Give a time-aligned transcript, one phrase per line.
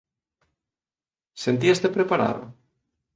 [1.43, 2.43] Sentíaste preparado?